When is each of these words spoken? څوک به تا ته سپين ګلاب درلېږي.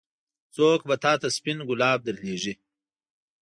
څوک 0.55 0.79
به 0.87 0.95
تا 1.03 1.13
ته 1.21 1.27
سپين 1.35 1.57
ګلاب 1.69 1.99
درلېږي. 2.03 2.53